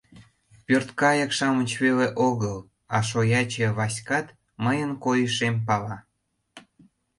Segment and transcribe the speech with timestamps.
[0.65, 2.57] Пӧрткайык-шамыч веле огыл,
[2.95, 4.27] а шояче Васькат
[4.63, 5.97] мыйын койышем пала.